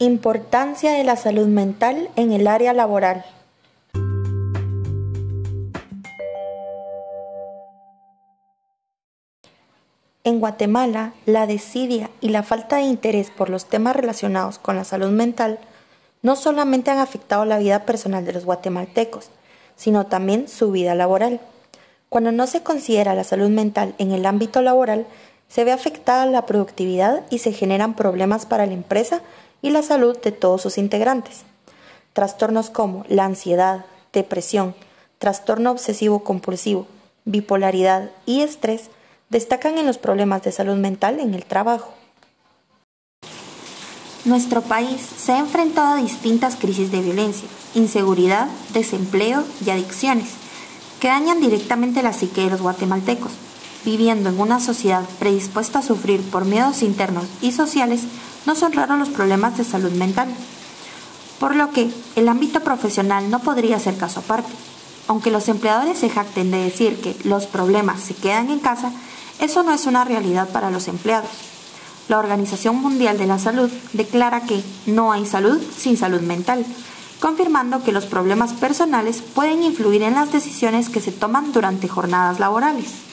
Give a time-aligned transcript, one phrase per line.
[0.00, 3.24] Importancia de la salud mental en el área laboral.
[10.22, 14.84] En Guatemala, la desidia y la falta de interés por los temas relacionados con la
[14.84, 15.58] salud mental
[16.22, 19.30] no solamente han afectado la vida personal de los guatemaltecos,
[19.74, 21.40] sino también su vida laboral.
[22.08, 25.08] Cuando no se considera la salud mental en el ámbito laboral,
[25.48, 29.22] se ve afectada la productividad y se generan problemas para la empresa
[29.62, 31.42] y la salud de todos sus integrantes.
[32.12, 34.74] Trastornos como la ansiedad, depresión,
[35.18, 36.86] trastorno obsesivo compulsivo,
[37.24, 38.90] bipolaridad y estrés
[39.30, 41.92] destacan en los problemas de salud mental en el trabajo.
[44.24, 50.30] Nuestro país se ha enfrentado a distintas crisis de violencia, inseguridad, desempleo y adicciones,
[51.00, 53.32] que dañan directamente la psique de los guatemaltecos.
[53.84, 58.02] Viviendo en una sociedad predispuesta a sufrir por miedos internos y sociales,
[58.46, 60.28] no son raros los problemas de salud mental.
[61.38, 64.52] Por lo que el ámbito profesional no podría ser caso aparte.
[65.06, 68.92] Aunque los empleadores se jacten de decir que los problemas se quedan en casa,
[69.40, 71.30] eso no es una realidad para los empleados.
[72.08, 76.64] La Organización Mundial de la Salud declara que no hay salud sin salud mental,
[77.20, 82.40] confirmando que los problemas personales pueden influir en las decisiones que se toman durante jornadas
[82.40, 83.07] laborales.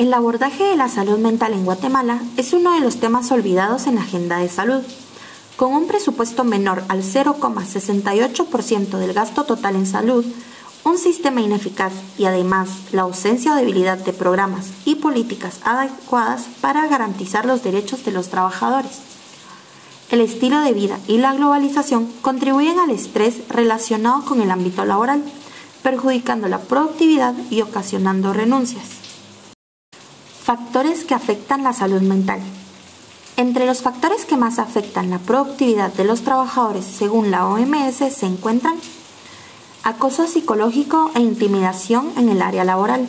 [0.00, 3.96] El abordaje de la salud mental en Guatemala es uno de los temas olvidados en
[3.96, 4.80] la agenda de salud.
[5.56, 10.24] Con un presupuesto menor al 0,68% del gasto total en salud,
[10.84, 16.86] un sistema ineficaz y además la ausencia o debilidad de programas y políticas adecuadas para
[16.86, 19.00] garantizar los derechos de los trabajadores.
[20.10, 25.22] El estilo de vida y la globalización contribuyen al estrés relacionado con el ámbito laboral,
[25.82, 28.99] perjudicando la productividad y ocasionando renuncias.
[30.50, 32.40] Factores que afectan la salud mental.
[33.36, 38.26] Entre los factores que más afectan la productividad de los trabajadores según la OMS se
[38.26, 38.74] encuentran
[39.84, 43.06] acoso psicológico e intimidación en el área laboral,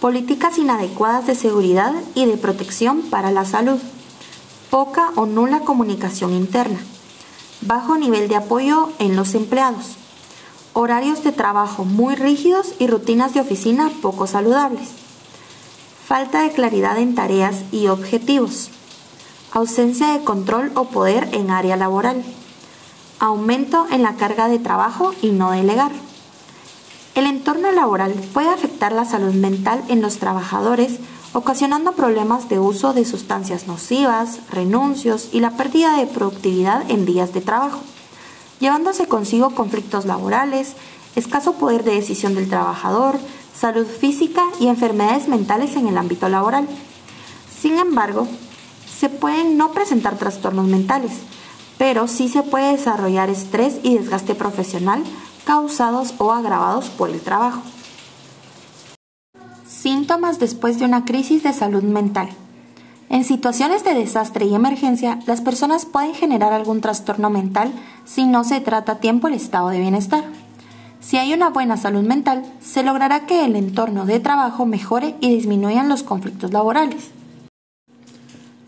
[0.00, 3.78] políticas inadecuadas de seguridad y de protección para la salud,
[4.68, 6.80] poca o nula comunicación interna,
[7.60, 9.94] bajo nivel de apoyo en los empleados,
[10.72, 15.05] horarios de trabajo muy rígidos y rutinas de oficina poco saludables,
[16.06, 18.70] falta de claridad en tareas y objetivos,
[19.52, 22.24] ausencia de control o poder en área laboral
[23.18, 25.92] aumento en la carga de trabajo y no delegar.
[27.14, 30.98] El entorno laboral puede afectar la salud mental en los trabajadores,
[31.32, 37.32] ocasionando problemas de uso de sustancias nocivas, renuncios y la pérdida de productividad en días
[37.32, 37.80] de trabajo,
[38.60, 40.74] llevándose consigo conflictos laborales,
[41.14, 43.18] escaso poder de decisión del trabajador,
[43.58, 46.68] salud física y enfermedades mentales en el ámbito laboral.
[47.50, 48.28] Sin embargo,
[48.86, 51.12] se pueden no presentar trastornos mentales,
[51.78, 55.02] pero sí se puede desarrollar estrés y desgaste profesional
[55.44, 57.62] causados o agravados por el trabajo.
[59.66, 62.28] Síntomas después de una crisis de salud mental.
[63.08, 67.72] En situaciones de desastre y emergencia, las personas pueden generar algún trastorno mental
[68.04, 70.24] si no se trata a tiempo el estado de bienestar.
[71.00, 75.34] Si hay una buena salud mental, se logrará que el entorno de trabajo mejore y
[75.34, 77.10] disminuyan los conflictos laborales.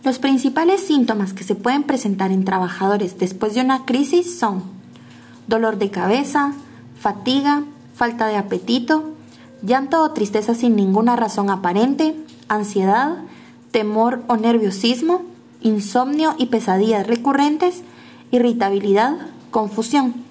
[0.05, 4.63] Los principales síntomas que se pueden presentar en trabajadores después de una crisis son
[5.49, 6.53] dolor de cabeza,
[7.01, 9.11] fatiga, falta de apetito,
[9.63, 12.15] llanto o tristeza sin ninguna razón aparente,
[12.49, 13.17] ansiedad,
[13.73, 15.23] temor o nerviosismo,
[15.61, 17.83] insomnio y pesadillas recurrentes,
[18.31, 19.17] irritabilidad,
[19.51, 20.28] confusión.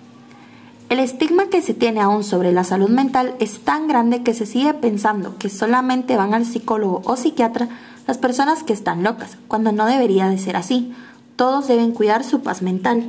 [0.89, 4.45] El estigma que se tiene aún sobre la salud mental es tan grande que se
[4.45, 7.67] sigue pensando que solamente van al psicólogo o psiquiatra
[8.07, 10.93] las personas que están locas, cuando no debería de ser así.
[11.35, 13.03] Todos deben cuidar su paz mental.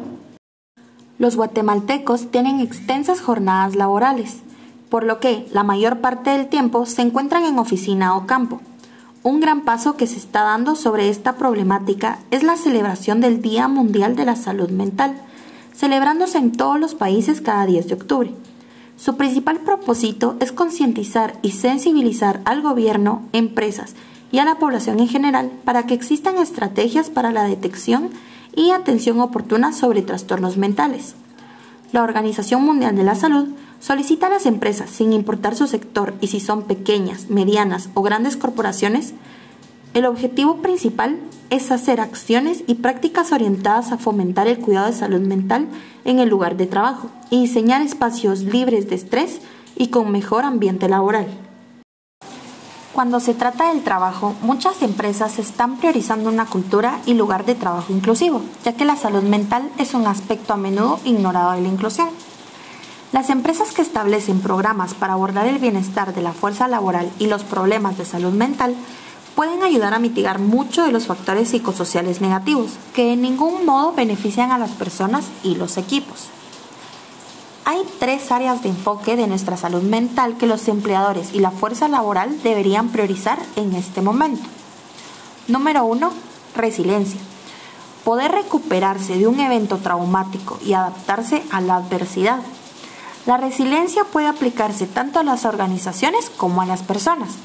[1.21, 4.39] Los guatemaltecos tienen extensas jornadas laborales,
[4.91, 8.61] por lo que la mayor parte del tiempo se encuentran en oficina o campo.
[9.23, 13.69] Un gran paso que se está dando sobre esta problemática es la celebración del Día
[13.69, 15.15] Mundial de la Salud Mental,
[15.79, 18.33] celebrándose en todos los países cada 10 de octubre.
[18.97, 23.95] Su principal propósito es concientizar y sensibilizar al gobierno, empresas
[24.33, 28.11] y a la población en general para que existan estrategias para la detección
[28.57, 31.15] y atención oportuna sobre trastornos mentales.
[31.93, 33.47] La Organización Mundial de la Salud
[33.79, 38.37] solicita a las empresas, sin importar su sector y si son pequeñas, medianas o grandes
[38.37, 39.15] corporaciones,
[39.95, 41.19] el objetivo principal
[41.51, 45.69] es hacer acciones y prácticas orientadas a fomentar el cuidado de salud mental
[46.05, 49.41] en el lugar de trabajo y diseñar espacios libres de estrés
[49.77, 51.27] y con mejor ambiente laboral.
[52.93, 57.93] Cuando se trata del trabajo, muchas empresas están priorizando una cultura y lugar de trabajo
[57.93, 62.09] inclusivo, ya que la salud mental es un aspecto a menudo ignorado de la inclusión.
[63.13, 67.45] Las empresas que establecen programas para abordar el bienestar de la fuerza laboral y los
[67.45, 68.75] problemas de salud mental
[69.39, 74.51] pueden ayudar a mitigar mucho de los factores psicosociales negativos, que en ningún modo benefician
[74.51, 76.25] a las personas y los equipos.
[77.65, 81.87] Hay tres áreas de enfoque de nuestra salud mental que los empleadores y la fuerza
[81.87, 84.43] laboral deberían priorizar en este momento.
[85.47, 86.11] Número uno,
[86.57, 87.21] resiliencia.
[88.03, 92.41] Poder recuperarse de un evento traumático y adaptarse a la adversidad.
[93.25, 97.37] La resiliencia puede aplicarse tanto a las organizaciones como a las personas.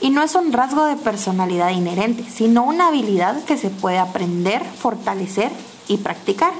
[0.00, 4.64] Y no es un rasgo de personalidad inherente, sino una habilidad que se puede aprender,
[4.64, 5.50] fortalecer
[5.88, 6.52] y practicar.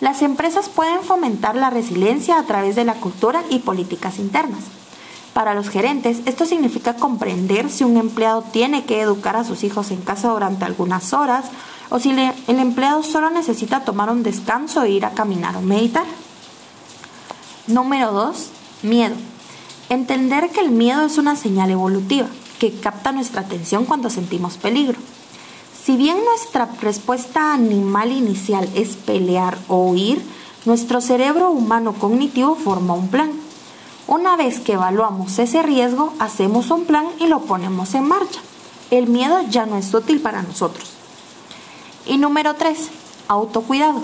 [0.00, 4.64] Las empresas pueden fomentar la resiliencia a través de la cultura y políticas internas.
[5.32, 9.92] Para los gerentes, esto significa comprender si un empleado tiene que educar a sus hijos
[9.92, 11.44] en casa durante algunas horas
[11.88, 16.06] o si el empleado solo necesita tomar un descanso e ir a caminar o meditar.
[17.68, 18.50] Número 2.
[18.82, 19.14] Miedo.
[19.88, 22.26] Entender que el miedo es una señal evolutiva
[22.60, 24.98] que capta nuestra atención cuando sentimos peligro.
[25.82, 30.22] Si bien nuestra respuesta animal inicial es pelear o huir,
[30.66, 33.32] nuestro cerebro humano cognitivo forma un plan.
[34.06, 38.40] Una vez que evaluamos ese riesgo, hacemos un plan y lo ponemos en marcha.
[38.90, 40.90] El miedo ya no es útil para nosotros.
[42.06, 42.90] Y número 3,
[43.28, 44.02] autocuidado.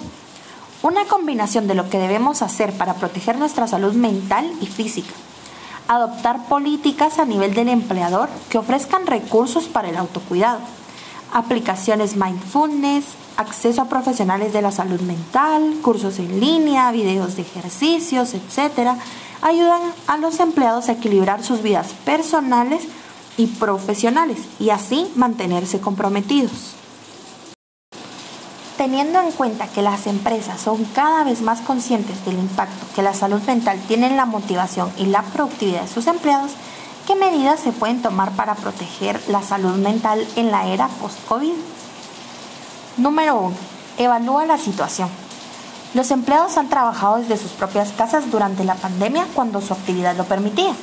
[0.82, 5.12] Una combinación de lo que debemos hacer para proteger nuestra salud mental y física.
[5.88, 10.60] Adoptar políticas a nivel del empleador que ofrezcan recursos para el autocuidado
[11.32, 13.04] aplicaciones mindfulness,
[13.36, 18.92] acceso a profesionales de la salud mental, cursos en línea, videos de ejercicios, etc.,
[19.42, 22.84] ayudan a los empleados a equilibrar sus vidas personales
[23.36, 26.74] y profesionales y así mantenerse comprometidos.
[28.76, 33.14] Teniendo en cuenta que las empresas son cada vez más conscientes del impacto que la
[33.14, 36.52] salud mental tiene en la motivación y la productividad de sus empleados,
[37.06, 41.52] ¿Qué medidas se pueden tomar para proteger la salud mental en la era post-COVID?
[42.96, 43.56] Número 1.
[43.99, 45.08] Evalúa la situación.
[45.94, 50.25] Los empleados han trabajado desde sus propias casas durante la pandemia cuando su actividad lo
[50.25, 50.75] permitía.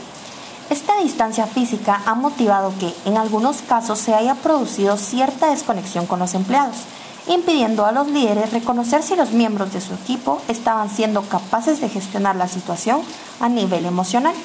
[0.69, 6.19] Esta distancia física ha motivado que, en algunos casos, se haya producido cierta desconexión con
[6.19, 6.77] los empleados,
[7.27, 11.89] impidiendo a los líderes reconocer si los miembros de su equipo estaban siendo capaces de
[11.89, 13.01] gestionar la situación
[13.39, 14.35] a nivel emocional.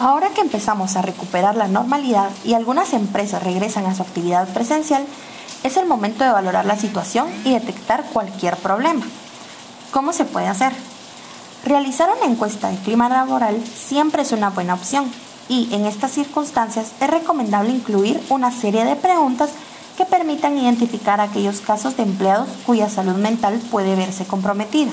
[0.00, 5.04] Ahora que empezamos a recuperar la normalidad y algunas empresas regresan a su actividad presencial,
[5.64, 9.04] es el momento de valorar la situación y detectar cualquier problema.
[9.90, 10.72] ¿Cómo se puede hacer?
[11.64, 15.10] Realizar una encuesta de clima laboral siempre es una buena opción
[15.48, 19.50] y en estas circunstancias es recomendable incluir una serie de preguntas
[19.98, 24.92] que permitan identificar aquellos casos de empleados cuya salud mental puede verse comprometida.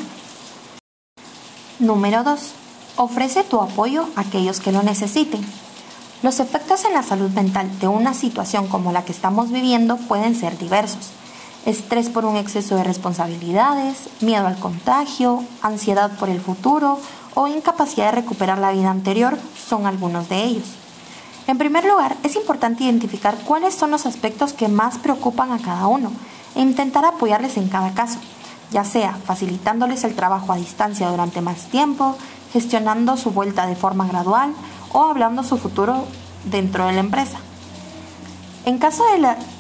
[1.78, 2.54] Número 2
[2.98, 5.46] Ofrece tu apoyo a aquellos que lo necesiten.
[6.24, 10.34] Los efectos en la salud mental de una situación como la que estamos viviendo pueden
[10.34, 11.10] ser diversos.
[11.66, 17.00] Estrés por un exceso de responsabilidades, miedo al contagio, ansiedad por el futuro
[17.36, 19.38] o incapacidad de recuperar la vida anterior
[19.70, 20.85] son algunos de ellos.
[21.48, 25.88] En primer lugar, es importante identificar cuáles son los aspectos que más preocupan a cada
[25.88, 26.12] uno
[26.56, 28.18] e intentar apoyarles en cada caso,
[28.72, 32.18] ya sea facilitándoles el trabajo a distancia durante más tiempo,
[32.52, 34.54] gestionando su vuelta de forma gradual
[34.92, 36.06] o hablando su futuro
[36.46, 37.38] dentro de la empresa.
[38.66, 39.04] En caso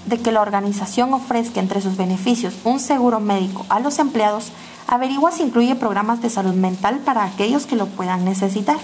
[0.08, 4.52] de, que la organización ofrezca entre sus beneficios un seguro médico a los empleados,
[4.88, 8.78] averigua si incluye programas de salud mental para aquellos que lo puedan necesitar.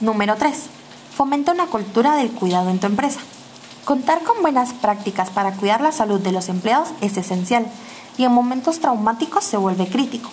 [0.00, 0.83] Número 3.
[1.16, 3.20] Fomenta una cultura del cuidado en tu empresa.
[3.84, 7.66] Contar con buenas prácticas para cuidar la salud de los empleados es esencial
[8.18, 10.28] y en momentos traumáticos se vuelve crítico.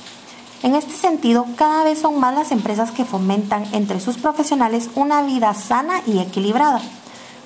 [0.63, 5.21] En este sentido, cada vez son más las empresas que fomentan entre sus profesionales una
[5.21, 6.81] vida sana y equilibrada,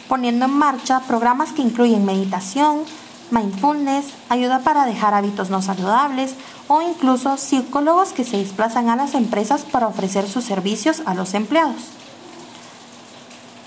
[0.07, 2.83] poniendo en marcha programas que incluyen meditación,
[3.31, 6.35] mindfulness, ayuda para dejar hábitos no saludables
[6.69, 11.33] o incluso psicólogos que se desplazan a las empresas para ofrecer sus servicios a los
[11.33, 12.04] empleados.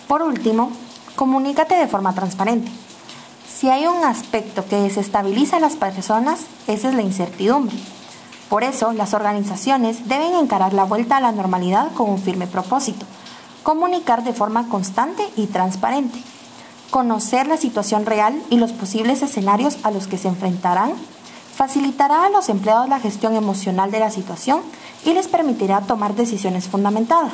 [0.08, 0.70] Por último,
[1.16, 2.70] comunícate de forma transparente.
[3.46, 7.76] Si hay un aspecto que desestabiliza a las personas, esa es la incertidumbre.
[8.48, 13.04] Por eso, las organizaciones deben encarar la vuelta a la normalidad con un firme propósito,
[13.62, 16.18] comunicar de forma constante y transparente,
[16.90, 20.92] conocer la situación real y los posibles escenarios a los que se enfrentarán,
[21.54, 24.62] facilitará a los empleados la gestión emocional de la situación
[25.04, 27.32] y les permitirá tomar decisiones fundamentadas.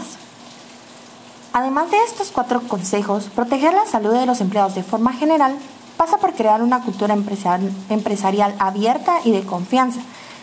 [1.57, 5.57] Además de estos cuatro consejos, proteger la salud de los empleados de forma general
[5.97, 10.01] pasa por crear una cultura empresarial abierta y de confianza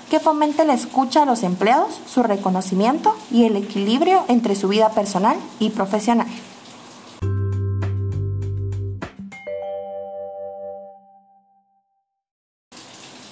[0.09, 4.91] que fomente la escucha a los empleados, su reconocimiento y el equilibrio entre su vida
[4.91, 6.27] personal y profesional.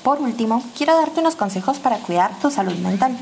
[0.04, 3.18] Por último, quiero darte unos consejos para cuidar tu salud mental.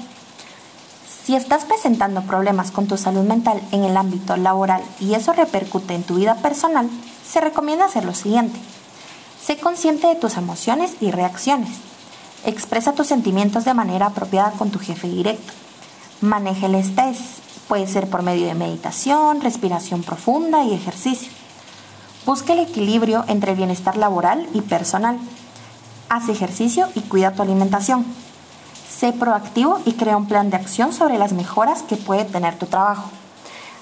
[1.27, 5.93] Si estás presentando problemas con tu salud mental en el ámbito laboral y eso repercute
[5.93, 6.89] en tu vida personal,
[7.29, 8.57] se recomienda hacer lo siguiente.
[9.37, 11.79] Sé consciente de tus emociones y reacciones.
[12.45, 15.51] Expresa tus sentimientos de manera apropiada con tu jefe directo.
[16.21, 17.17] Maneja el estrés.
[17.67, 21.29] Puede ser por medio de meditación, respiración profunda y ejercicio.
[22.25, 25.19] Busca el equilibrio entre el bienestar laboral y personal.
[26.07, 28.05] Haz ejercicio y cuida tu alimentación.
[28.89, 32.65] Sé proactivo y crea un plan de acción sobre las mejoras que puede tener tu
[32.65, 33.09] trabajo.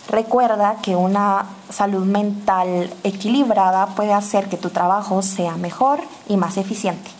[0.10, 6.58] Recuerda que una salud mental equilibrada puede hacer que tu trabajo sea mejor y más
[6.58, 7.15] eficiente.